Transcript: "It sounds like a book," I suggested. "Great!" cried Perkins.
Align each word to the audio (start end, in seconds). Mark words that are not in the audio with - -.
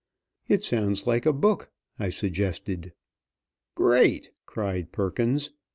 "It 0.47 0.63
sounds 0.63 1.05
like 1.05 1.27
a 1.27 1.31
book," 1.31 1.69
I 1.99 2.09
suggested. 2.09 2.93
"Great!" 3.75 4.31
cried 4.47 4.91
Perkins. 4.91 5.51